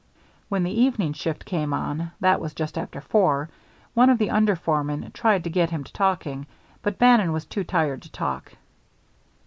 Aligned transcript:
When 0.49 0.63
the 0.63 0.81
evening 0.81 1.13
shift 1.13 1.45
came 1.45 1.75
on 1.75 2.09
that 2.21 2.41
was 2.41 2.55
just 2.55 2.75
after 2.75 3.01
four 3.01 3.49
one 3.93 4.09
of 4.09 4.17
the 4.17 4.31
under 4.31 4.55
foremen 4.55 5.11
tried 5.13 5.43
to 5.43 5.49
get 5.51 5.69
him 5.69 5.83
to 5.83 5.93
talking, 5.93 6.47
but 6.81 6.97
Bannon 6.97 7.33
was 7.33 7.45
too 7.45 7.63
tired 7.63 8.01
to 8.01 8.11
talk. 8.11 8.57